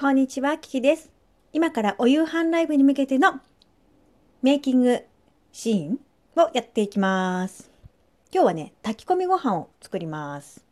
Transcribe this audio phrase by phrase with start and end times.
[0.00, 1.10] こんにちは、キキです。
[1.52, 3.38] 今からお夕飯ライブに向けての
[4.40, 5.04] メイキング
[5.52, 6.00] シーン
[6.42, 7.70] をやっていきます。
[8.32, 10.64] 今日はね、炊き込みご飯を作ります。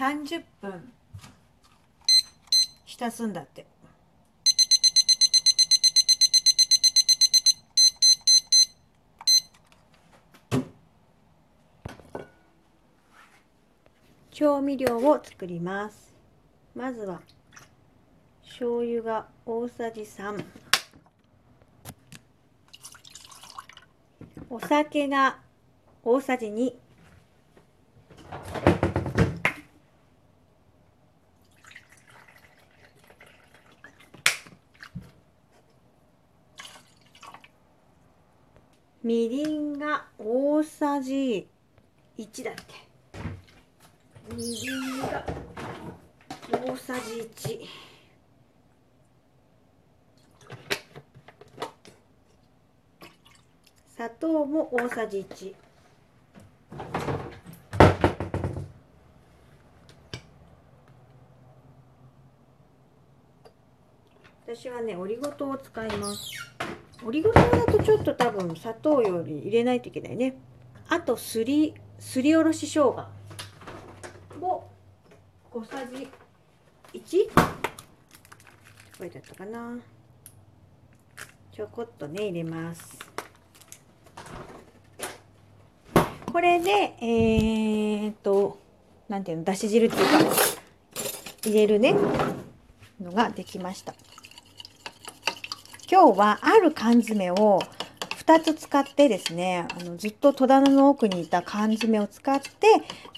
[0.00, 0.92] 30分
[2.86, 3.66] 浸すんだって。
[14.30, 16.14] 調味料を作ります。
[16.74, 17.20] まずは
[18.42, 20.42] 醤油が大さじ3
[24.48, 25.40] お酒が
[26.02, 26.72] 大さじ2
[39.02, 41.48] みりんが大さじ
[42.18, 42.62] 1だって。
[44.36, 45.24] みりんが
[46.52, 47.60] 大さじ1
[53.96, 55.54] 砂糖も大さじ1
[64.46, 66.30] 私はねオリゴ糖を使います。
[67.02, 70.36] オリゴ糖だとちょっと多分砂糖より入れないといけないね。
[70.88, 73.08] あとすりすりおろし生姜。
[74.42, 74.64] を
[75.50, 76.08] 5さじ
[76.98, 77.30] 1?
[78.98, 79.78] これだったかな。
[81.52, 82.98] ちょこっとね入れます。
[86.30, 88.58] これでえー、っと
[89.08, 90.34] なんていうのだし汁っていうか
[91.46, 91.94] 入れるね。
[93.00, 93.94] のができました。
[95.90, 97.60] 今日はある缶詰を
[98.24, 102.48] 2つ使ってですねあのずっと戸棚の奥にいた缶詰を使って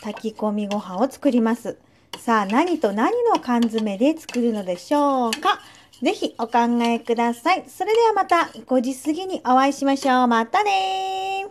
[0.00, 1.76] 炊き込みご飯を作ります。
[2.18, 5.60] さあ何と何の缶詰で作るのでしょうか？
[6.02, 7.64] 是非お考えください。
[7.68, 10.28] それではまた5時過ぎにお会いしましょう。
[10.28, 11.48] またね